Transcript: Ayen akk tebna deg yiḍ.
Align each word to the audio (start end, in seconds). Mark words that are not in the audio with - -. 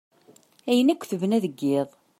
Ayen 0.69 0.91
akk 0.93 1.03
tebna 1.09 1.37
deg 1.43 1.55
yiḍ. 1.61 1.89